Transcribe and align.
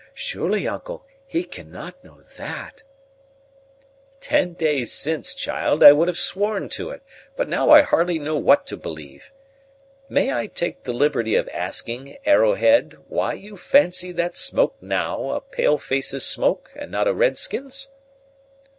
Surely, 0.15 0.67
uncle, 0.67 1.05
he 1.27 1.43
cannot 1.43 2.03
know 2.03 2.23
that?" 2.35 2.81
"Ten 4.19 4.53
days 4.53 4.91
since, 4.91 5.35
child, 5.35 5.83
I 5.83 5.91
would 5.91 6.07
have 6.07 6.17
sworn 6.17 6.69
to 6.69 6.89
it; 6.89 7.03
but 7.35 7.47
now 7.47 7.69
I 7.69 7.83
hardly 7.83 8.17
know 8.17 8.35
what 8.35 8.65
to 8.65 8.77
believe. 8.77 9.31
May 10.09 10.33
I 10.33 10.47
take 10.47 10.85
the 10.85 10.91
liberty 10.93 11.35
of 11.35 11.47
asking, 11.49 12.17
Arrowhead, 12.25 12.95
why 13.09 13.33
you 13.33 13.55
fancy 13.55 14.11
that 14.13 14.35
smoke, 14.35 14.73
now, 14.81 15.29
a 15.29 15.39
pale 15.39 15.77
face's 15.77 16.25
smoke, 16.25 16.71
and 16.75 16.89
not 16.91 17.07
a 17.07 17.13
red 17.13 17.37
skin's?" 17.37 17.91